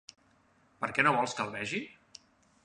[0.85, 1.83] Per què no vols que el vegi?